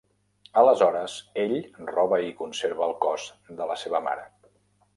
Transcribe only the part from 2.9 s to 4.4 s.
cos de la seva mare.